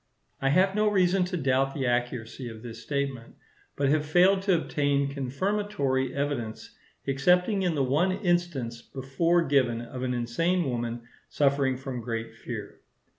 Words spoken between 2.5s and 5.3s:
this statement, but have failed to obtain